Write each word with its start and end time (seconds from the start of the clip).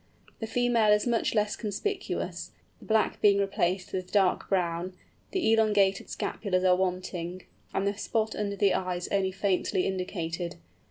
The 0.39 0.47
female 0.47 0.91
is 0.91 1.05
much 1.05 1.35
less 1.35 1.55
conspicuous, 1.55 2.49
the 2.79 2.85
black 2.85 3.21
being 3.21 3.37
replaced 3.37 3.91
by 3.91 3.99
dark 4.01 4.49
brown, 4.49 4.93
the 5.29 5.53
elongated 5.53 6.09
scapulars 6.09 6.63
are 6.63 6.75
wanting, 6.75 7.43
and 7.71 7.85
the 7.85 7.95
spot 7.95 8.33
under 8.35 8.55
the 8.55 8.73
eyes 8.73 9.07
only 9.09 9.31
faintly 9.31 9.85
indicated. 9.85 10.55